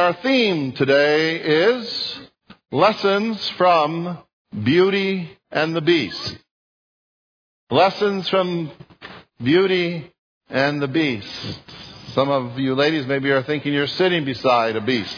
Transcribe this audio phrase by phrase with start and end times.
[0.00, 2.20] Our theme today is
[2.72, 4.16] lessons from
[4.64, 6.38] Beauty and the Beast.
[7.70, 8.70] Lessons from
[9.44, 10.10] Beauty
[10.48, 11.60] and the Beast.
[12.14, 15.14] Some of you ladies maybe are thinking you're sitting beside a beast.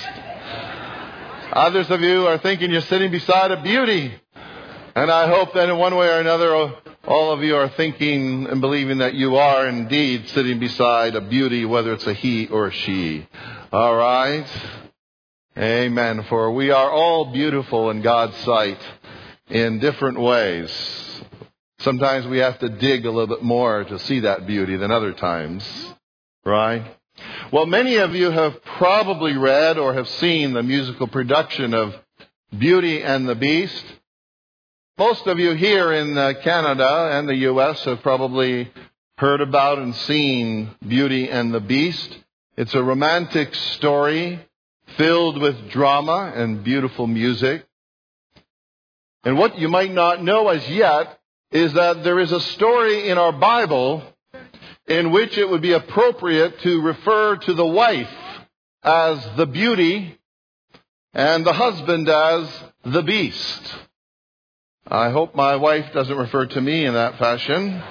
[1.52, 4.12] Others of you are thinking you're sitting beside a beauty.
[4.96, 6.74] And I hope that in one way or another,
[7.04, 11.64] all of you are thinking and believing that you are indeed sitting beside a beauty,
[11.64, 13.28] whether it's a he or a she.
[13.72, 14.46] All right?
[15.56, 16.24] Amen.
[16.24, 18.78] For we are all beautiful in God's sight
[19.48, 20.70] in different ways.
[21.78, 25.14] Sometimes we have to dig a little bit more to see that beauty than other
[25.14, 25.64] times.
[26.44, 26.84] Right?
[27.50, 31.94] Well, many of you have probably read or have seen the musical production of
[32.56, 33.84] Beauty and the Beast.
[34.98, 37.82] Most of you here in uh, Canada and the U.S.
[37.84, 38.70] have probably
[39.16, 42.18] heard about and seen Beauty and the Beast.
[42.62, 44.38] It's a romantic story
[44.96, 47.66] filled with drama and beautiful music.
[49.24, 51.18] And what you might not know as yet
[51.50, 54.04] is that there is a story in our Bible
[54.86, 58.14] in which it would be appropriate to refer to the wife
[58.84, 60.16] as the beauty
[61.12, 63.74] and the husband as the beast.
[64.86, 67.82] I hope my wife doesn't refer to me in that fashion.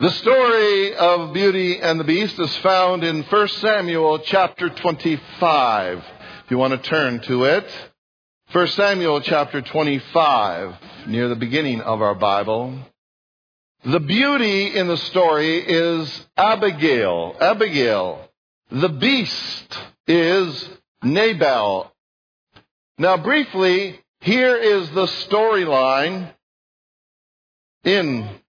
[0.00, 5.98] The story of Beauty and the Beast is found in 1 Samuel chapter 25.
[5.98, 7.66] If you want to turn to it.
[8.50, 10.74] 1 Samuel chapter 25,
[11.06, 12.78] near the beginning of our Bible.
[13.84, 17.36] The beauty in the story is Abigail.
[17.38, 18.26] Abigail.
[18.70, 20.66] The beast is
[21.02, 21.92] Nabal.
[22.96, 26.32] Now briefly, here is the storyline
[27.84, 28.39] in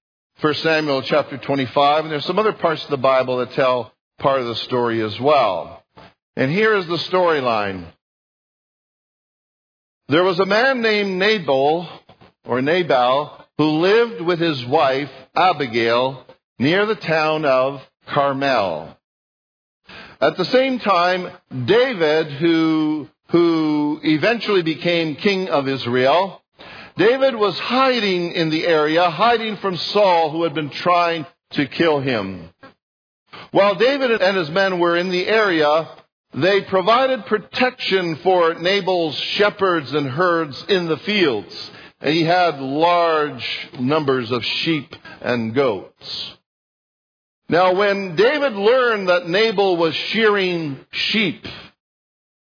[0.41, 4.41] 1 Samuel chapter 25, and there's some other parts of the Bible that tell part
[4.41, 5.83] of the story as well.
[6.35, 7.85] And here is the storyline.
[10.07, 11.87] There was a man named Nabal,
[12.43, 16.25] or Nabal, who lived with his wife, Abigail,
[16.57, 18.97] near the town of Carmel.
[20.19, 21.29] At the same time,
[21.65, 26.40] David, who, who eventually became king of Israel,
[26.97, 31.99] David was hiding in the area, hiding from Saul, who had been trying to kill
[31.99, 32.49] him.
[33.51, 35.89] While David and his men were in the area,
[36.33, 41.71] they provided protection for Nabal's shepherds and herds in the fields.
[42.01, 46.37] He had large numbers of sheep and goats.
[47.49, 51.45] Now, when David learned that Nabal was shearing sheep,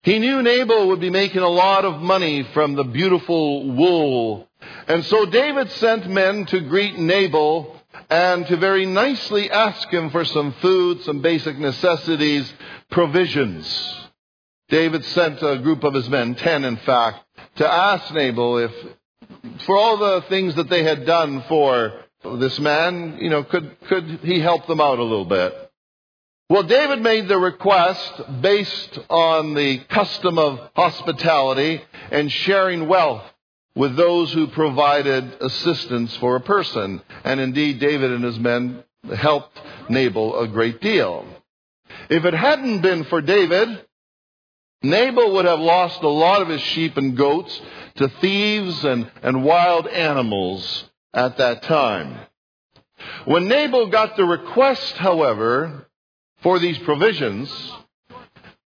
[0.06, 4.48] he knew Nabal would be making a lot of money from the beautiful wool.
[4.86, 7.74] And so David sent men to greet Nabal
[8.08, 12.52] and to very nicely ask him for some food, some basic necessities,
[12.88, 13.66] provisions.
[14.68, 17.24] David sent a group of his men, ten in fact,
[17.56, 18.72] to ask Nabal if,
[19.66, 22.04] for all the things that they had done for
[22.36, 25.65] this man, you know, could, could he help them out a little bit?
[26.48, 33.24] Well, David made the request based on the custom of hospitality and sharing wealth
[33.74, 37.02] with those who provided assistance for a person.
[37.24, 41.26] And indeed, David and his men helped Nabal a great deal.
[42.08, 43.84] If it hadn't been for David,
[44.84, 47.60] Nabal would have lost a lot of his sheep and goats
[47.96, 52.20] to thieves and, and wild animals at that time.
[53.24, 55.85] When Nabal got the request, however,
[56.46, 57.50] for these provisions,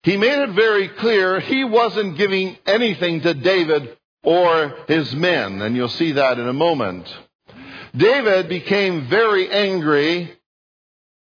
[0.03, 5.75] he made it very clear he wasn't giving anything to David or his men, and
[5.75, 7.11] you'll see that in a moment.
[7.97, 10.37] David became very angry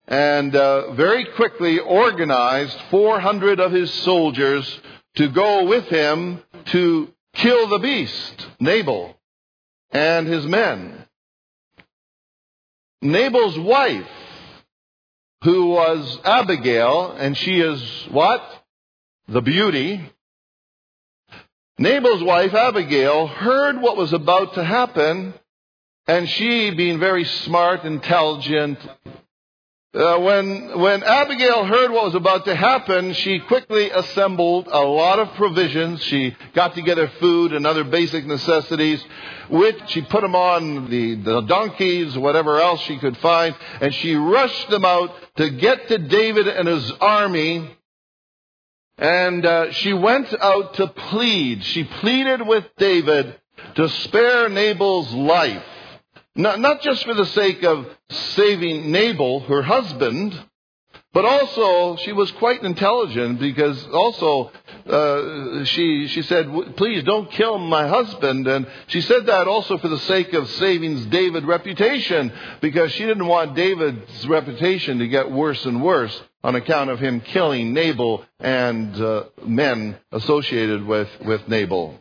[0.06, 4.80] and uh, very quickly organized 400 of his soldiers
[5.14, 9.16] to go with him to kill the beast, Nabal,
[9.90, 11.06] and his men.
[13.00, 14.21] Nabal's wife
[15.42, 18.42] who was Abigail, and she is what?
[19.28, 20.00] The beauty.
[21.78, 25.34] Nabal's wife, Abigail, heard what was about to happen,
[26.06, 28.78] and she, being very smart, intelligent,
[29.94, 35.18] uh, when, when Abigail heard what was about to happen, she quickly assembled a lot
[35.18, 36.02] of provisions.
[36.04, 39.04] She got together food and other basic necessities,
[39.50, 44.14] which she put them on the, the donkeys, whatever else she could find, and she
[44.14, 47.76] rushed them out to get to David and his army.
[48.96, 51.64] And uh, she went out to plead.
[51.64, 53.38] She pleaded with David
[53.74, 55.64] to spare Nabal's life.
[56.34, 60.38] Not, not just for the sake of saving Nabal, her husband,
[61.12, 64.50] But also, she was quite intelligent because also
[64.88, 69.88] uh, she she said, "Please don't kill my husband." And she said that also for
[69.88, 72.32] the sake of saving David's reputation,
[72.62, 77.20] because she didn't want David's reputation to get worse and worse on account of him
[77.20, 82.00] killing Nabal and uh, men associated with with Nabal.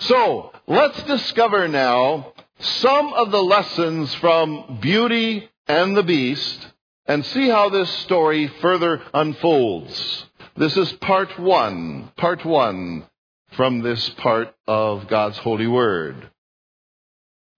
[0.00, 6.66] So let's discover now some of the lessons from Beauty and the Beast
[7.06, 10.26] and see how this story further unfolds.
[10.56, 13.04] This is part one, part one
[13.52, 16.30] from this part of God's holy word.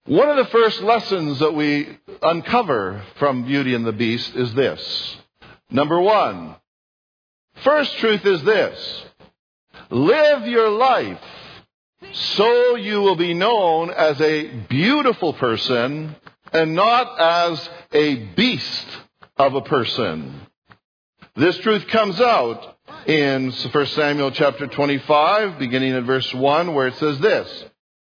[0.06, 5.16] One of the first lessons that we uncover from Beauty and the Beast is this.
[5.70, 6.56] Number one,
[7.62, 9.04] first truth is this.
[9.90, 11.20] Live your life
[12.12, 16.14] so you will be known as a beautiful person
[16.52, 18.86] and not as a beast
[19.36, 20.40] of a person.
[21.34, 22.76] This truth comes out
[23.06, 27.64] in 1 Samuel chapter 25, beginning at verse 1, where it says this.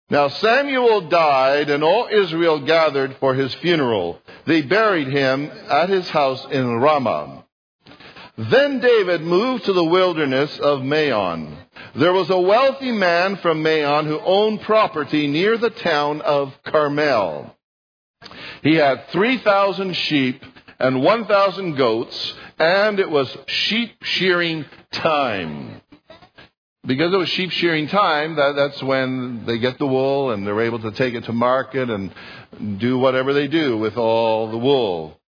[0.08, 4.20] Now Samuel died, and all Israel gathered for his funeral.
[4.46, 7.44] They buried him at his house in Ramah.
[8.38, 11.56] Then David moved to the wilderness of Maon.
[11.94, 17.56] There was a wealthy man from Maon who owned property near the town of Carmel.
[18.62, 20.42] He had 3,000 sheep
[20.78, 25.80] and 1,000 goats, and it was sheep shearing time.
[26.86, 30.60] Because it was sheep shearing time, that, that's when they get the wool and they're
[30.60, 32.12] able to take it to market and
[32.78, 35.18] do whatever they do with all the wool.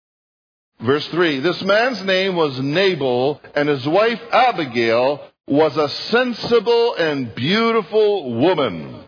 [0.80, 7.34] Verse 3 This man's name was Nabal, and his wife Abigail was a sensible and
[7.34, 9.04] beautiful woman.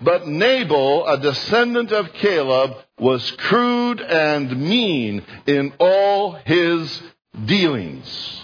[0.00, 7.02] But Nabal, a descendant of Caleb, was crude and mean in all his
[7.44, 8.42] dealings.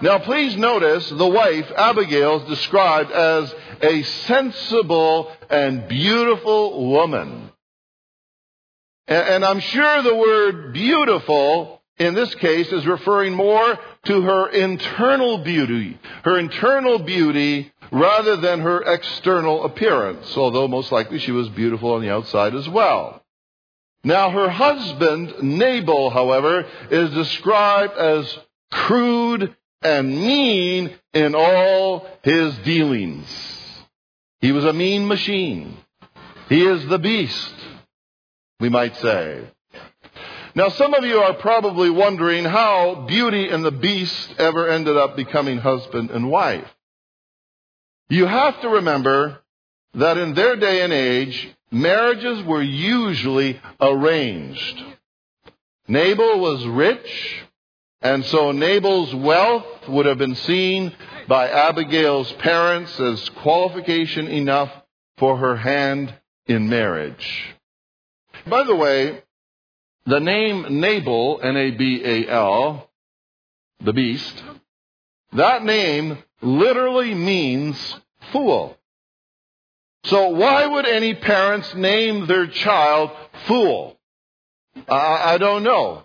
[0.00, 7.50] Now please notice the wife, Abigail, is described as a sensible and beautiful woman.
[9.08, 15.38] And I'm sure the word beautiful in this case is referring more to her internal
[15.38, 21.92] beauty, her internal beauty rather than her external appearance, although most likely she was beautiful
[21.92, 23.22] on the outside as well.
[24.04, 28.38] Now her husband, Nabal, however, is described as
[28.70, 33.26] crude and mean in all his dealings.
[34.40, 35.76] He was a mean machine.
[36.48, 37.54] He is the beast,
[38.60, 39.42] we might say.
[40.56, 45.14] Now, some of you are probably wondering how Beauty and the Beast ever ended up
[45.14, 46.66] becoming husband and wife.
[48.08, 49.40] You have to remember
[49.92, 54.82] that in their day and age, marriages were usually arranged.
[55.88, 57.44] Nabal was rich,
[58.00, 60.90] and so Nabal's wealth would have been seen
[61.28, 64.72] by Abigail's parents as qualification enough
[65.18, 66.14] for her hand
[66.46, 67.54] in marriage.
[68.46, 69.22] By the way,
[70.06, 72.88] the name Nabal, N-A-B-A-L,
[73.84, 74.42] the beast,
[75.32, 77.96] that name literally means
[78.32, 78.76] fool.
[80.04, 83.10] So why would any parents name their child
[83.46, 83.98] fool?
[84.88, 86.04] I, I don't know.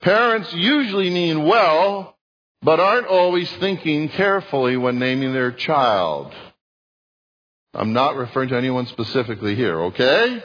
[0.00, 2.16] Parents usually mean well,
[2.62, 6.32] but aren't always thinking carefully when naming their child.
[7.74, 10.42] I'm not referring to anyone specifically here, okay?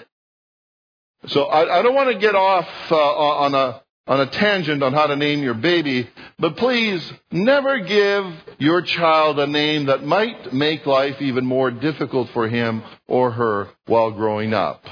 [1.27, 4.93] So I, I don't want to get off uh, on a on a tangent on
[4.93, 8.25] how to name your baby, but please never give
[8.57, 13.69] your child a name that might make life even more difficult for him or her
[13.85, 14.83] while growing up.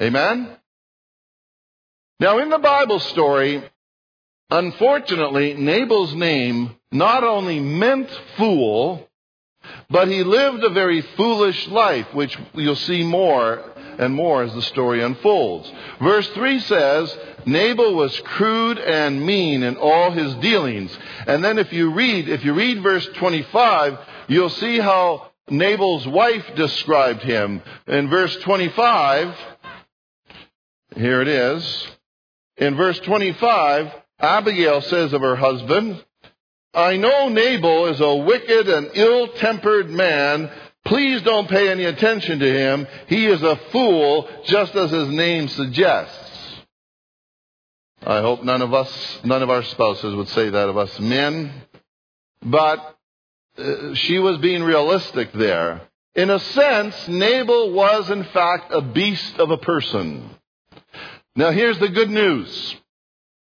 [0.00, 0.56] Amen?
[2.18, 3.62] Now in the Bible story,
[4.50, 9.08] unfortunately, Nabal's name not only meant fool,
[9.88, 13.62] but he lived a very foolish life, which you'll see more
[13.98, 15.70] and more as the story unfolds.
[16.00, 20.96] Verse 3 says, Nabal was crude and mean in all his dealings.
[21.26, 26.44] And then if you read, if you read verse 25, you'll see how Nabal's wife
[26.54, 27.62] described him.
[27.86, 29.34] In verse 25,
[30.96, 31.88] here it is.
[32.56, 36.04] In verse 25, Abigail says of her husband,
[36.74, 40.50] I know Nabal is a wicked and ill-tempered man
[40.88, 42.86] Please don't pay any attention to him.
[43.08, 46.62] He is a fool, just as his name suggests.
[48.02, 51.52] I hope none of us, none of our spouses would say that of us men.
[52.42, 52.96] But
[53.58, 55.82] uh, she was being realistic there.
[56.14, 60.30] In a sense, Nabal was in fact a beast of a person.
[61.36, 62.76] Now here's the good news.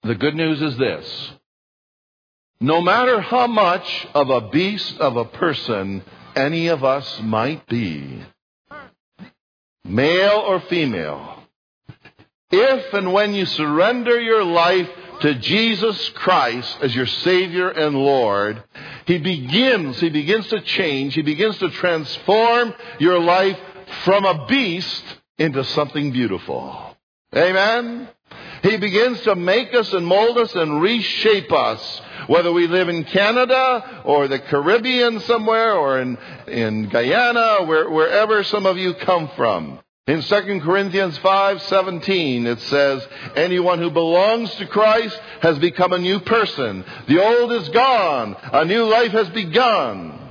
[0.04, 1.32] The good news is this.
[2.60, 6.04] No matter how much of a beast of a person
[6.36, 8.24] any of us might be,
[9.84, 11.44] male or female,
[12.52, 14.90] if and when you surrender your life
[15.22, 18.64] to Jesus Christ as your Savior and Lord,
[19.06, 23.58] He begins, He begins to change, He begins to transform your life
[24.04, 25.04] from a beast
[25.38, 26.96] into something beautiful.
[27.36, 28.10] Amen?
[28.64, 32.02] He begins to make us and mold us and reshape us.
[32.28, 38.44] Whether we live in Canada or the Caribbean somewhere or in, in Guyana, where, wherever
[38.44, 39.80] some of you come from.
[40.06, 46.20] In 2 Corinthians 5:17 it says, anyone who belongs to Christ has become a new
[46.20, 46.84] person.
[47.08, 50.23] The old is gone, a new life has begun.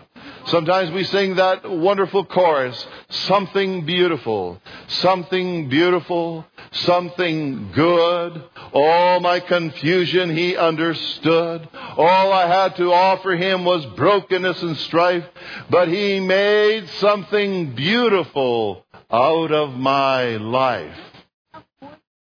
[0.47, 8.43] Sometimes we sing that wonderful chorus, something beautiful, something beautiful, something good.
[8.73, 11.69] All my confusion he understood.
[11.97, 15.25] All I had to offer him was brokenness and strife,
[15.71, 20.99] but he made something beautiful out of my life.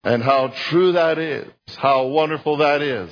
[0.05, 3.11] And how true that is, how wonderful that is.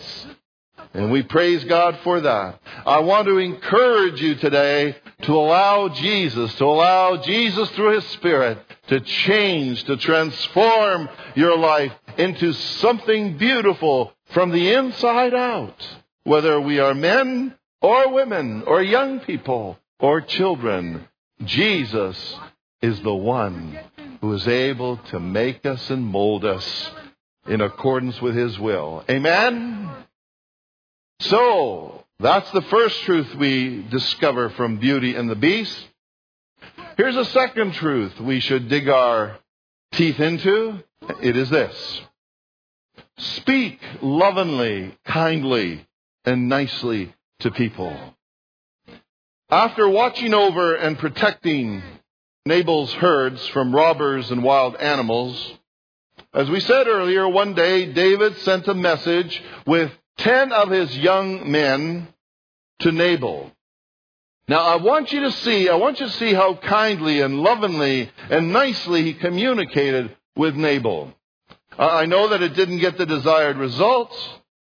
[0.94, 2.60] And we praise God for that.
[2.86, 8.58] I want to encourage you today to allow Jesus, to allow Jesus through His Spirit
[8.88, 15.96] to change, to transform your life into something beautiful from the inside out.
[16.22, 21.08] Whether we are men or women or young people or children,
[21.44, 22.36] Jesus
[22.82, 23.78] is the one
[24.20, 26.90] who is able to make us and mold us
[27.46, 29.04] in accordance with His will.
[29.10, 29.90] Amen?
[31.20, 35.88] So, that's the first truth we discover from Beauty and the Beast.
[36.96, 39.38] Here's a second truth we should dig our
[39.92, 40.82] teeth into.
[41.22, 42.00] It is this.
[43.18, 45.86] Speak lovingly, kindly,
[46.24, 47.96] and nicely to people.
[49.50, 51.82] After watching over and protecting
[52.46, 55.54] Nabal's herds from robbers and wild animals,
[56.32, 61.50] as we said earlier, one day David sent a message with ten of his young
[61.50, 62.08] men
[62.80, 63.50] to Nabal.
[64.46, 68.10] Now I want you to see, I want you to see how kindly and lovingly
[68.30, 71.14] and nicely he communicated with Nabal.
[71.78, 74.16] I know that it didn't get the desired results,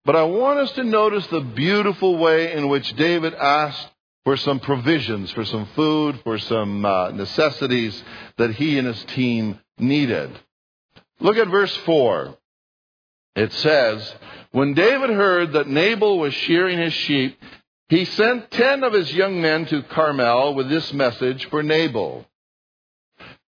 [0.04, 3.88] but I want us to notice the beautiful way in which David asked
[4.24, 8.02] for some provisions, for some food, for some uh, necessities
[8.38, 10.30] that he and his team needed.
[11.20, 12.36] Look at verse 4.
[13.36, 14.14] It says,
[14.50, 17.38] When David heard that Nabal was shearing his sheep,
[17.88, 22.26] he sent ten of his young men to Carmel with this message for Nabal.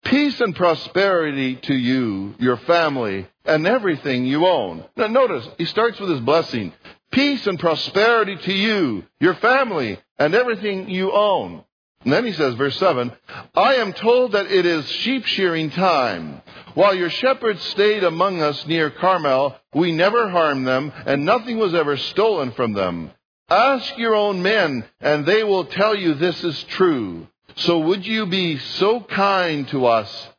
[0.03, 4.83] Peace and prosperity to you, your family, and everything you own.
[4.95, 6.73] Now notice, he starts with his blessing.
[7.11, 11.63] Peace and prosperity to you, your family, and everything you own.
[12.03, 13.11] And then he says, verse 7,
[13.55, 16.41] I am told that it is sheep shearing time.
[16.73, 21.73] While your shepherds stayed among us near Carmel, we never harmed them, and nothing was
[21.73, 23.11] ever stolen from them.
[23.49, 27.27] Ask your own men, and they will tell you this is true.
[27.55, 30.29] So would you be so kind to us,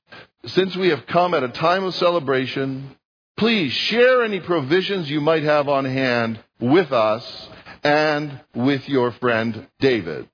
[0.47, 2.97] since we have come at a time of celebration?
[3.37, 7.49] Please share any provisions you might have on hand with us
[7.83, 10.29] and with your friend David.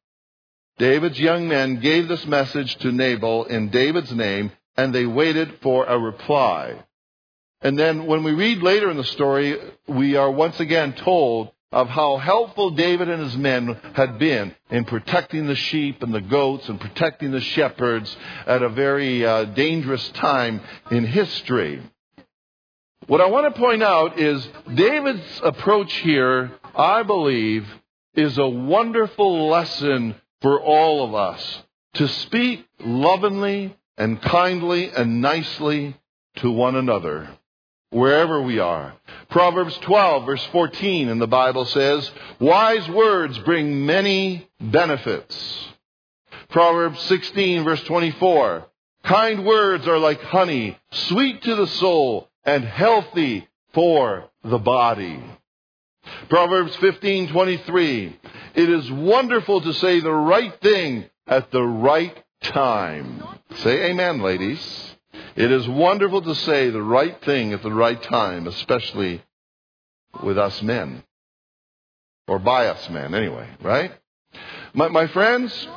[0.78, 5.84] David's young men gave this message to Nabal in David's name, and they waited for
[5.84, 6.84] a reply.
[7.60, 11.88] And then when we read later in the story, we are once again told of
[11.88, 16.68] how helpful David and his men had been in protecting the sheep and the goats
[16.68, 18.16] and protecting the shepherds
[18.46, 21.82] at a very uh, dangerous time in history.
[23.06, 27.66] What I want to point out is David's approach here, I believe,
[28.14, 30.14] is a wonderful lesson
[30.44, 31.62] for all of us
[31.94, 35.96] to speak lovingly and kindly and nicely
[36.36, 37.30] to one another
[37.88, 38.92] wherever we are.
[39.30, 42.10] Proverbs 12 verse 14 in the Bible says,
[42.40, 45.68] wise words bring many benefits.
[46.50, 48.66] Proverbs 16 verse 24,
[49.02, 55.24] kind words are like honey, sweet to the soul and healthy for the body.
[56.28, 58.16] Proverbs 15:23
[58.54, 63.22] It is wonderful to say the right thing at the right time.
[63.56, 64.94] Say amen, ladies.
[65.36, 69.22] It is wonderful to say the right thing at the right time, especially
[70.22, 71.02] with us men.
[72.26, 73.92] Or by us men, anyway, right?
[74.72, 75.68] My, my friends,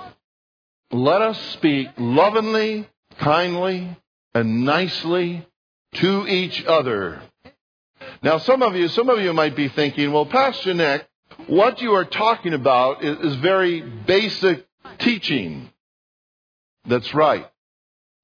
[0.91, 2.87] let us speak lovingly,
[3.19, 3.97] kindly,
[4.33, 5.45] and nicely
[5.95, 7.21] to each other
[8.23, 11.07] now, some of you, some of you might be thinking, well, Pastor Nick,
[11.47, 14.65] what you are talking about is, is very basic
[14.99, 15.69] teaching.
[16.85, 17.47] That's right.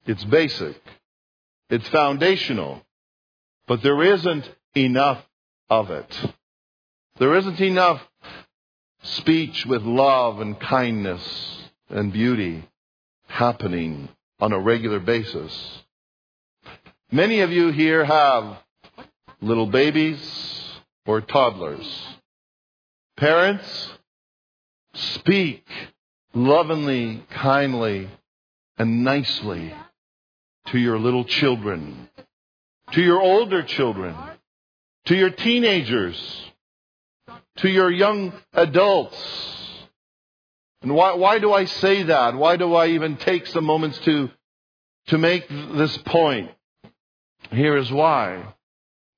[0.06, 0.76] It's basic.
[1.70, 2.82] It's foundational.
[3.66, 5.24] But there isn't enough
[5.70, 6.32] of it.
[7.18, 8.02] There isn't enough
[9.02, 12.68] speech with love and kindness and beauty
[13.28, 14.08] happening
[14.40, 15.78] on a regular basis.
[17.10, 18.56] Many of you here have
[19.44, 20.20] little babies
[21.06, 21.86] or toddlers.
[23.16, 23.90] Parents,
[24.94, 25.64] speak
[26.34, 28.08] lovingly, kindly,
[28.78, 29.72] and nicely
[30.68, 32.08] to your little children,
[32.92, 34.16] to your older children,
[35.06, 36.50] to your teenagers,
[37.58, 39.16] to your young adults.
[40.82, 42.34] And why, why do I say that?
[42.34, 44.30] Why do I even take some moments to,
[45.08, 46.50] to make this point?
[47.50, 48.54] Here is why.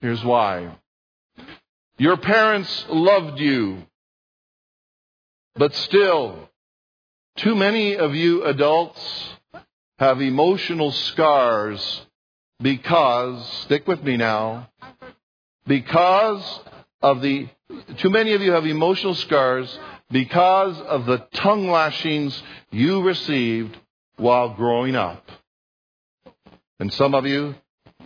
[0.00, 0.76] Here's why.
[1.98, 3.78] Your parents loved you,
[5.54, 6.50] but still,
[7.36, 9.00] too many of you adults
[9.98, 12.06] have emotional scars
[12.60, 14.68] because, stick with me now,
[15.66, 16.60] because
[17.00, 17.48] of the,
[17.98, 19.78] too many of you have emotional scars
[20.10, 23.76] because of the tongue lashings you received
[24.16, 25.24] while growing up.
[26.78, 27.54] And some of you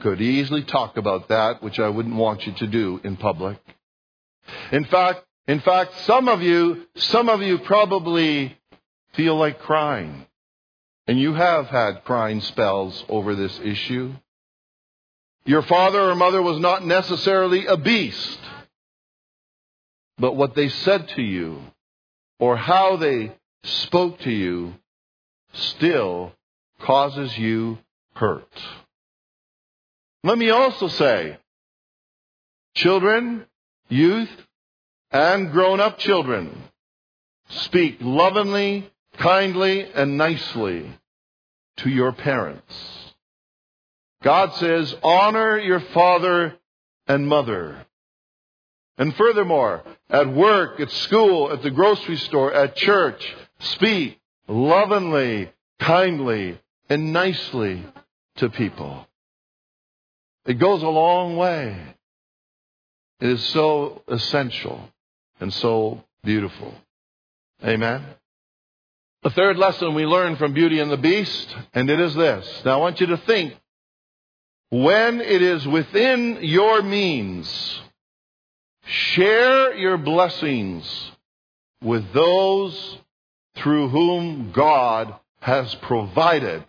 [0.01, 3.59] could easily talk about that, which I wouldn't want you to do in public.
[4.73, 8.57] In fact, in fact, some of you, some of you probably
[9.15, 10.27] feel like crying.
[11.07, 14.13] And you have had crying spells over this issue.
[15.45, 18.39] Your father or mother was not necessarily a beast,
[20.19, 21.63] but what they said to you
[22.39, 23.33] or how they
[23.65, 24.75] spoke to you
[25.53, 26.33] still
[26.81, 27.79] causes you
[28.15, 28.49] hurt.
[30.23, 31.39] Let me also say,
[32.75, 33.47] children,
[33.89, 34.31] youth,
[35.11, 36.51] and grown up children,
[37.49, 40.91] speak lovingly, kindly, and nicely
[41.79, 42.75] to your parents.
[44.23, 46.55] God says, honor your father
[47.09, 47.87] and mother.
[48.99, 56.61] And furthermore, at work, at school, at the grocery store, at church, speak lovingly, kindly,
[56.91, 57.83] and nicely
[58.37, 59.07] to people.
[60.51, 61.77] It goes a long way.
[63.21, 64.81] It is so essential
[65.39, 66.75] and so beautiful.
[67.65, 68.05] Amen.
[69.23, 72.63] The third lesson we learn from Beauty and the Beast, and it is this.
[72.65, 73.57] Now I want you to think
[74.71, 77.81] when it is within your means,
[78.87, 81.13] share your blessings
[81.81, 82.99] with those
[83.55, 86.65] through whom God has provided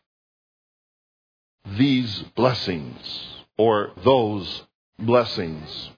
[1.66, 4.64] these blessings or those
[4.98, 5.92] blessings.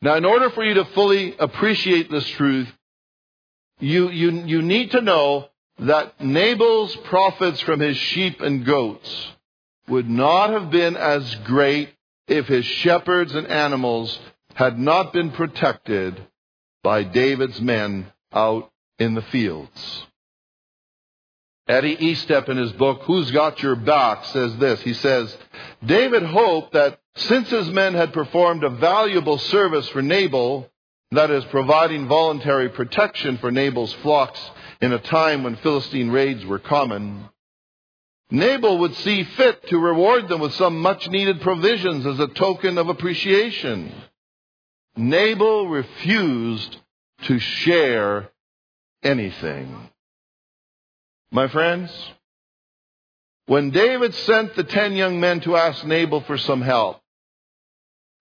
[0.00, 2.68] Now, in order for you to fully appreciate this truth,
[3.78, 9.28] you, you, you need to know that Nabal's profits from his sheep and goats
[9.86, 11.90] would not have been as great
[12.26, 14.18] if his shepherds and animals
[14.54, 16.20] had not been protected
[16.82, 20.06] by David's men out in the fields.
[21.68, 24.80] Eddie Estep in his book, Who's Got Your Back, says this.
[24.82, 25.36] He says,
[25.84, 30.68] David hoped that since his men had performed a valuable service for Nabal,
[31.12, 34.40] that is, providing voluntary protection for Nabal's flocks
[34.80, 37.28] in a time when Philistine raids were common,
[38.30, 42.78] Nabal would see fit to reward them with some much needed provisions as a token
[42.78, 43.92] of appreciation.
[44.96, 46.78] Nabal refused
[47.24, 48.30] to share
[49.02, 49.90] anything.
[51.34, 51.90] My friends,
[53.46, 57.00] when David sent the ten young men to ask Nabal for some help,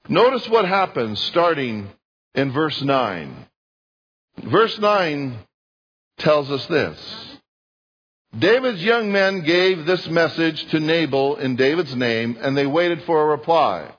[0.08, 1.90] notice what happens starting
[2.36, 3.36] in verse 9.
[4.44, 5.40] Verse 9
[6.20, 7.38] tells us this.
[8.40, 13.22] David's young men gave this message to Nabal in David's name, and they waited for
[13.22, 13.92] a reply.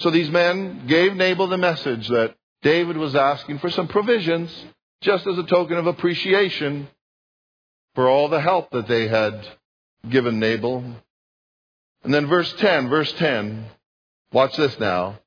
[0.00, 4.50] So these men gave Nabal the message that David was asking for some provisions,
[5.02, 6.88] just as a token of appreciation
[7.98, 9.44] for all the help that they had
[10.08, 10.84] given Nabal.
[12.04, 13.64] And then verse 10, verse 10,
[14.32, 15.18] watch this now.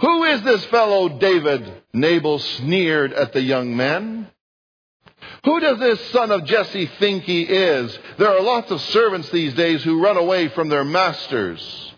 [0.00, 1.72] Who is this fellow David?
[1.92, 4.26] Nabal sneered at the young man.
[5.44, 7.96] Who does this son of Jesse think he is?
[8.18, 11.94] There are lots of servants these days who run away from their masters.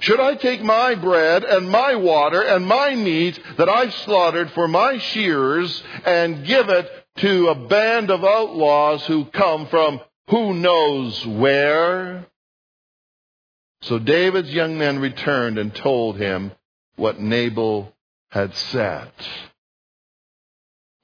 [0.00, 4.66] Should I take my bread and my water and my meat that I've slaughtered for
[4.66, 6.90] my shearers and give it
[7.20, 12.26] to a band of outlaws who come from who knows where.
[13.82, 16.52] So David's young men returned and told him
[16.96, 17.94] what Nabal
[18.30, 19.10] had said.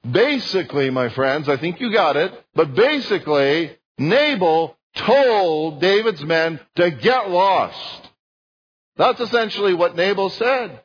[0.09, 6.91] basically, my friends, I think you got it, but basically, Nabal told David's men to
[6.93, 8.09] get lost.
[8.97, 10.81] That's essentially what Nabal said.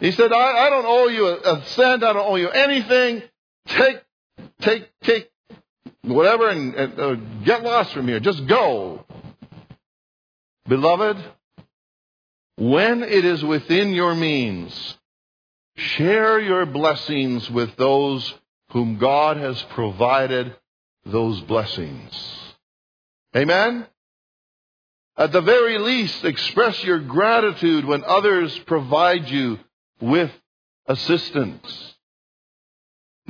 [0.00, 2.02] He said, I, I don't owe you a, a, cent.
[2.02, 3.22] I don't owe you anything.
[3.68, 4.00] Take,
[4.60, 5.30] take, take
[6.02, 8.20] whatever and, and uh, get lost from here.
[8.20, 9.04] Just go.
[10.68, 11.16] Beloved,
[12.56, 14.96] when it is within your means,
[15.76, 18.34] share your blessings with those
[18.72, 20.54] whom God has provided
[21.04, 22.12] those blessings.
[23.36, 23.86] Amen?
[25.16, 29.58] At the very least, express your gratitude when others provide you
[30.00, 30.30] with
[30.86, 31.94] assistance.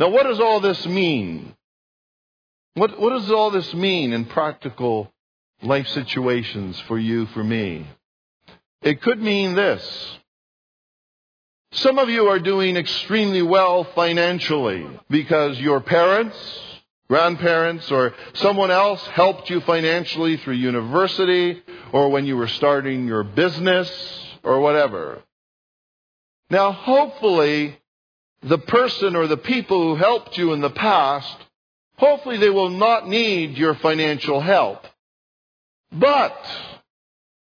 [0.01, 1.55] Now, what does all this mean?
[2.73, 5.13] What, what does all this mean in practical
[5.63, 7.87] life situations for you, for me?
[8.81, 10.19] It could mean this.
[11.73, 16.37] Some of you are doing extremely well financially because your parents,
[17.11, 23.23] grandparents, or someone else helped you financially through university or when you were starting your
[23.23, 23.91] business
[24.43, 25.23] or whatever.
[26.49, 27.80] Now, hopefully,
[28.43, 31.37] the person or the people who helped you in the past,
[31.97, 34.87] hopefully they will not need your financial help.
[35.93, 36.37] But,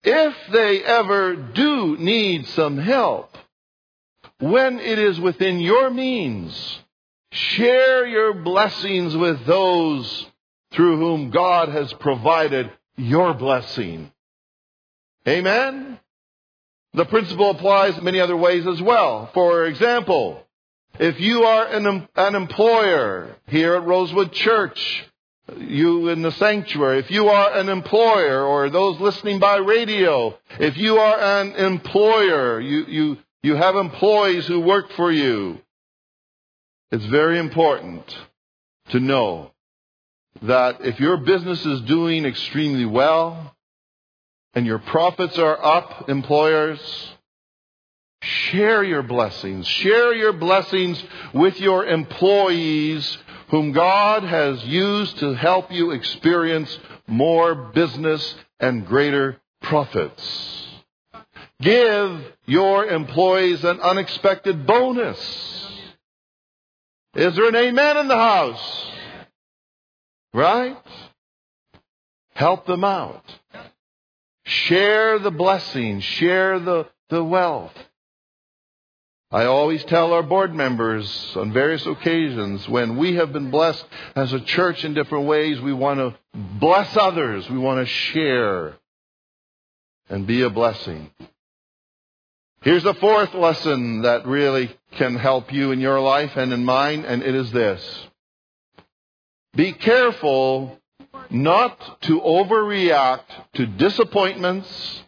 [0.03, 3.37] if they ever do need some help,
[4.41, 6.81] when it is within your means,
[7.31, 10.27] share your blessings with those
[10.73, 14.11] through whom God has provided your blessing.
[15.27, 15.99] Amen?
[16.95, 19.31] The principle applies in many other ways as well.
[19.35, 20.43] For example,
[20.99, 25.05] if you are an, an employer here at Rosewood Church,
[25.57, 30.77] you in the sanctuary, if you are an employer or those listening by radio, if
[30.77, 35.59] you are an employer, you, you, you have employees who work for you,
[36.91, 38.19] it's very important
[38.91, 39.51] to know
[40.43, 43.55] that if your business is doing extremely well,
[44.55, 46.81] and your profits are up, employers,
[48.23, 49.67] share your blessings.
[49.67, 51.03] Share your blessings
[51.33, 59.41] with your employees whom God has used to help you experience more business and greater
[59.63, 60.67] profits.
[61.61, 65.19] Give your employees an unexpected bonus.
[67.15, 68.87] Is there an amen in the house?
[70.33, 70.77] Right?
[72.35, 73.25] Help them out.
[74.45, 77.75] Share the blessing, share the, the wealth.
[79.31, 83.85] I always tell our board members on various occasions when we have been blessed
[84.17, 87.49] as a church in different ways, we want to bless others.
[87.51, 88.77] We want to share
[90.09, 91.11] and be a blessing.
[92.63, 97.05] Here's the fourth lesson that really can help you in your life and in mine,
[97.05, 98.07] and it is this.
[99.55, 100.81] Be careful
[101.29, 105.03] not to overreact to disappointments,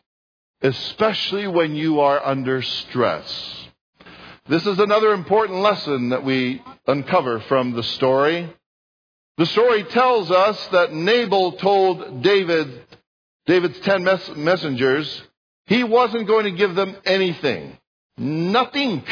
[0.60, 3.69] especially when you are under stress.
[4.50, 8.52] This is another important lesson that we uncover from the story.
[9.36, 12.84] The story tells us that Nabal told David,
[13.46, 15.22] David's ten mess- messengers,
[15.66, 17.78] he wasn't going to give them anything.
[18.18, 19.04] Nothing.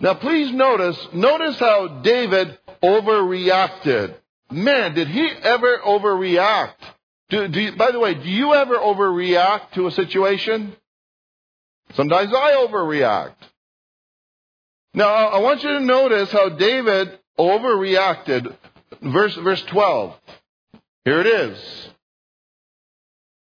[0.00, 4.12] Now please notice, notice how David overreacted.
[4.50, 6.74] Man, did he ever overreact?
[7.28, 10.74] Do, do you, by the way, do you ever overreact to a situation?
[11.94, 13.34] Sometimes I overreact.
[14.94, 18.54] Now, I want you to notice how David overreacted.
[19.02, 20.14] Verse, verse 12.
[21.04, 21.88] Here it is.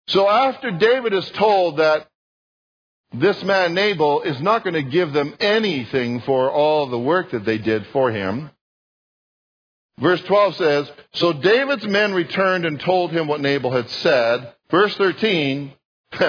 [0.09, 2.09] So after David is told that
[3.12, 7.44] this man Nabal is not going to give them anything for all the work that
[7.44, 8.50] they did for him,
[10.00, 14.52] Verse 12 says, So David's men returned and told him what Nabal had said.
[14.70, 15.72] Verse 13,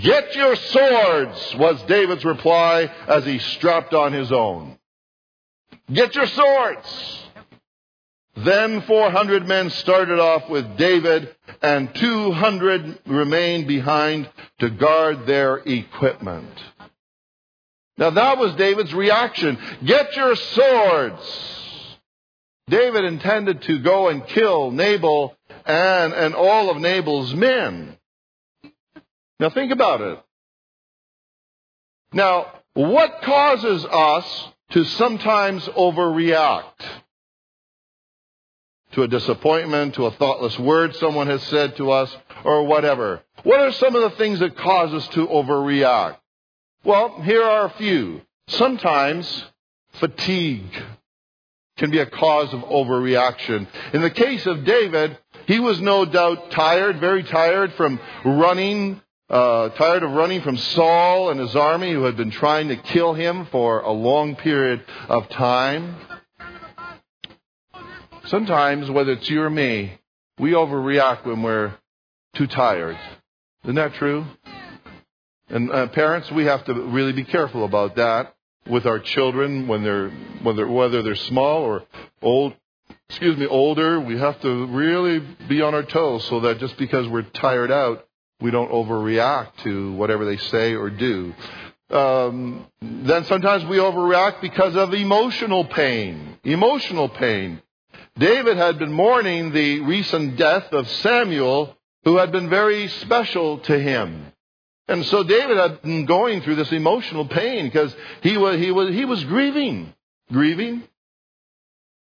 [0.00, 4.78] Get your swords, was David's reply as he strapped on his own.
[5.92, 7.18] Get your swords.
[8.36, 16.48] Then 400 men started off with David, and 200 remained behind to guard their equipment.
[17.98, 19.58] Now that was David's reaction.
[19.84, 21.98] Get your swords.
[22.68, 27.98] David intended to go and kill Nabal and, and all of Nabal's men.
[29.42, 30.20] Now think about it.
[32.12, 36.62] Now, what causes us to sometimes overreact?
[38.92, 43.20] To a disappointment, to a thoughtless word someone has said to us, or whatever.
[43.42, 46.18] What are some of the things that cause us to overreact?
[46.84, 48.22] Well, here are a few.
[48.46, 49.46] Sometimes
[49.94, 50.72] fatigue
[51.78, 53.66] can be a cause of overreaction.
[53.92, 59.00] In the case of David, he was no doubt tired, very tired from running,
[59.32, 63.14] uh, tired of running from Saul and his army who had been trying to kill
[63.14, 65.96] him for a long period of time.
[68.26, 69.98] Sometimes, whether it's you or me,
[70.38, 71.74] we overreact when we're
[72.34, 72.98] too tired.
[73.64, 74.26] Isn't that true?
[75.48, 78.34] And uh, parents, we have to really be careful about that
[78.68, 80.10] with our children when they're
[80.42, 81.84] whether whether they're small or
[82.20, 82.54] old.
[83.08, 84.00] Excuse me, older.
[84.00, 88.06] We have to really be on our toes so that just because we're tired out,
[88.42, 91.34] we don't overreact to whatever they say or do.
[91.90, 96.38] Um, then sometimes we overreact because of emotional pain.
[96.42, 97.60] Emotional pain.
[98.18, 103.78] David had been mourning the recent death of Samuel, who had been very special to
[103.78, 104.32] him.
[104.88, 108.90] And so David had been going through this emotional pain because he was, he was,
[108.90, 109.94] he was grieving.
[110.30, 110.82] Grieving.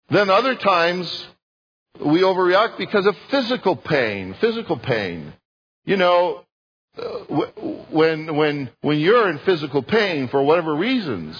[0.09, 1.27] Then other times
[1.99, 4.35] we overreact because of physical pain.
[4.41, 5.33] Physical pain.
[5.85, 6.45] You know,
[6.97, 7.01] uh,
[7.91, 11.37] when, when, when you're in physical pain for whatever reasons,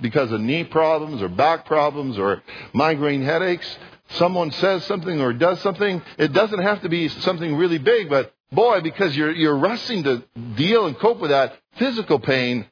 [0.00, 2.42] because of knee problems or back problems or
[2.74, 3.78] migraine headaches,
[4.10, 8.34] someone says something or does something, it doesn't have to be something really big, but
[8.50, 10.22] boy, because you're, you're wrestling to
[10.56, 12.66] deal and cope with that physical pain,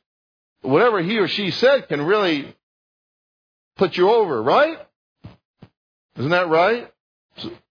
[0.62, 2.54] whatever he or she said can really
[3.76, 4.78] put you over, right?
[6.18, 6.92] Isn't that right?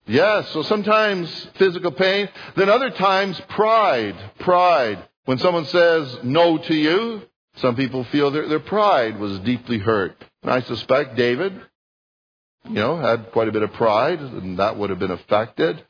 [0.09, 4.15] Yes, so sometimes physical pain, then other times pride.
[4.39, 5.07] Pride.
[5.25, 7.21] When someone says no to you,
[7.57, 10.15] some people feel their, their pride was deeply hurt.
[10.41, 11.53] And I suspect David,
[12.65, 15.85] you know, had quite a bit of pride, and that would have been affected.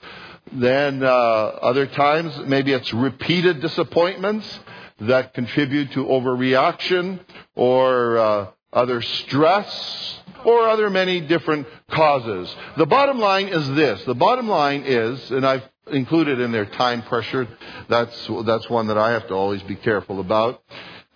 [0.52, 4.60] Then uh, other times, maybe it's repeated disappointments
[5.00, 7.22] that contribute to overreaction
[7.56, 12.54] or uh, other stress or other many different causes.
[12.78, 14.04] The bottom line is this.
[14.06, 17.48] The bottom line is, and I've included in there time pressure.
[17.88, 20.62] That's, that's one that I have to always be careful about.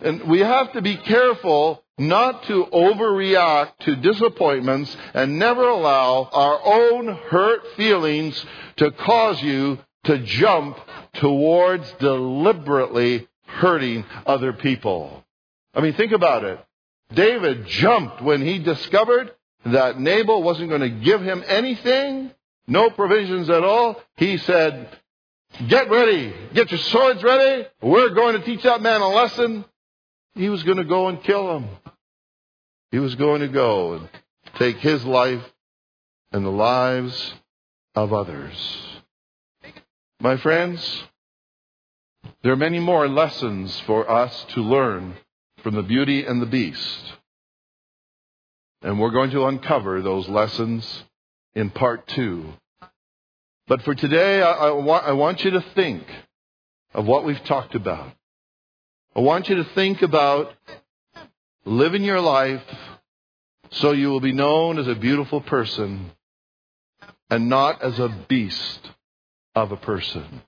[0.00, 6.60] And we have to be careful not to overreact to disappointments and never allow our
[6.64, 8.44] own hurt feelings
[8.76, 10.78] to cause you to jump
[11.14, 15.24] towards deliberately hurting other people.
[15.72, 16.58] I mean, think about it.
[17.12, 19.32] David jumped when he discovered
[19.66, 22.30] that Nabal wasn't going to give him anything,
[22.66, 24.00] no provisions at all.
[24.16, 24.88] He said,
[25.68, 27.66] Get ready, get your swords ready.
[27.80, 29.64] We're going to teach that man a lesson.
[30.34, 31.68] He was going to go and kill him.
[32.90, 34.08] He was going to go and
[34.56, 35.42] take his life
[36.32, 37.34] and the lives
[37.94, 38.54] of others.
[40.20, 41.04] My friends,
[42.42, 45.14] there are many more lessons for us to learn
[45.64, 47.14] from the beauty and the beast.
[48.82, 51.04] And we're going to uncover those lessons
[51.54, 52.52] in part two.
[53.66, 56.04] But for today, I, I, I want you to think
[56.92, 58.12] of what we've talked about.
[59.16, 60.52] I want you to think about
[61.64, 62.62] living your life
[63.70, 66.10] so you will be known as a beautiful person
[67.30, 68.90] and not as a beast
[69.54, 70.42] of a person.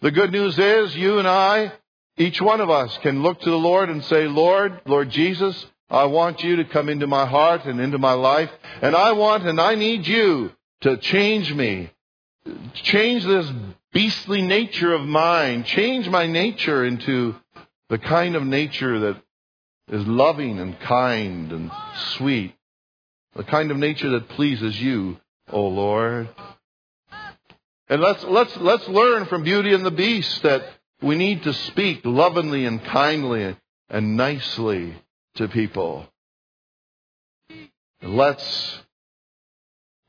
[0.00, 1.72] The good news is you and I,
[2.18, 6.04] each one of us can look to the Lord and say, Lord, Lord Jesus, I
[6.04, 8.50] want you to come into my heart and into my life,
[8.82, 10.52] and I want and I need you
[10.82, 11.90] to change me.
[12.74, 13.50] Change this
[13.92, 15.64] beastly nature of mine.
[15.64, 17.34] Change my nature into
[17.88, 19.22] the kind of nature that
[19.90, 21.70] is loving and kind and
[22.16, 22.54] sweet.
[23.34, 25.18] The kind of nature that pleases you,
[25.50, 26.28] O Lord.
[27.88, 30.62] And let's, let's, let's learn from Beauty and the Beast that
[31.02, 33.56] we need to speak lovingly and kindly
[33.88, 34.94] and nicely
[35.36, 36.06] to people.
[38.02, 38.80] Let's,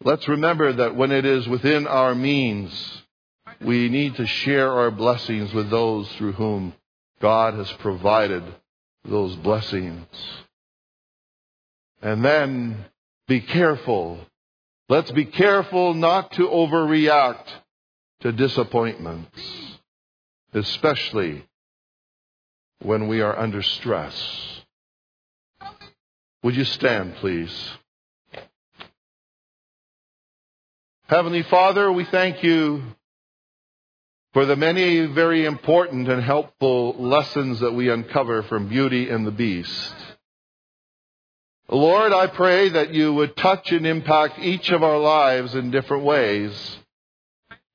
[0.03, 2.71] let's remember that when it is within our means,
[3.61, 6.73] we need to share our blessings with those through whom
[7.21, 8.43] God has provided
[9.03, 10.05] those blessings.
[12.01, 12.85] And then
[13.27, 14.19] be careful.
[14.87, 17.45] Let's be careful not to overreact
[18.21, 19.39] to disappointments,
[20.53, 21.45] especially
[22.81, 24.61] when we are under stress.
[26.43, 27.71] Would you stand, please?
[31.07, 32.83] Heavenly Father, we thank you
[34.33, 39.31] for the many very important and helpful lessons that we uncover from Beauty and the
[39.31, 39.95] Beast.
[41.67, 46.03] Lord, I pray that you would touch and impact each of our lives in different
[46.03, 46.77] ways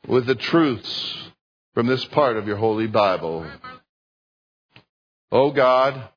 [0.06, 1.23] with the truths
[1.74, 3.46] from this part of your Holy Bible.
[5.30, 6.08] Oh God,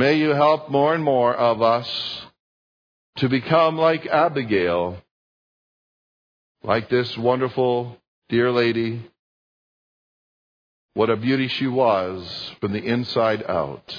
[0.00, 2.22] May you help more and more of us
[3.16, 4.96] to become like Abigail,
[6.62, 7.98] like this wonderful,
[8.30, 9.06] dear lady.
[10.94, 13.94] What a beauty she was from the inside out.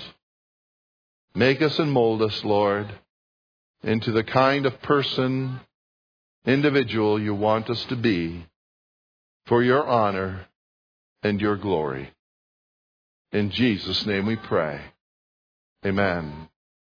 [1.36, 2.88] Make us and mold us, Lord,
[3.84, 5.60] into the kind of person,
[6.46, 8.46] individual you want us to be
[9.46, 10.48] for your honor
[11.24, 12.12] and your glory.
[13.32, 14.82] In Jesus' name we pray.
[15.86, 16.50] Amen.